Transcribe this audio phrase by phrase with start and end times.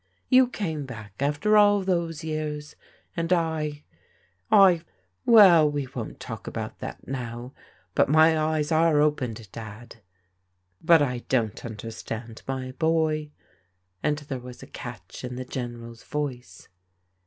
[0.29, 2.75] You came back after all those years,
[3.15, 3.83] and I—
[4.51, 4.81] I—
[5.27, 7.53] ^well, we won't talk about that now;
[7.93, 9.51] but my eyes are opened.
[9.51, 9.97] Dad.""
[10.83, 13.29] But I don't understand, my boy,"
[14.01, 16.67] and there was a catch in the General's voice.